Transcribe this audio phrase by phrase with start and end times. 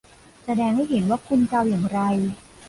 [0.43, 1.99] แสดงให้เห็นว่าคุณเกาอย่างไร